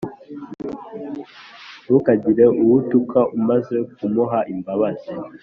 [1.83, 5.11] ntukagire uwo utuka, umaze kumuha imbabazi